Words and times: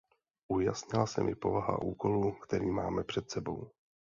Ujasnila 0.55 1.03
se 1.11 1.23
mi 1.27 1.35
povaha 1.35 1.81
úkolu, 1.81 2.31
který 2.31 2.69
máme 2.69 3.03
před 3.03 3.29
sebou. 3.31 3.71